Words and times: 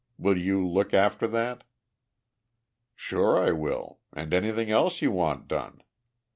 Will 0.17 0.35
you 0.35 0.67
look 0.67 0.95
after 0.95 1.27
that?" 1.27 1.63
"Sure 2.95 3.37
I 3.39 3.51
will, 3.51 3.99
and 4.11 4.33
anything 4.33 4.71
else 4.71 5.03
you 5.03 5.11
want 5.11 5.47
done." 5.47 5.83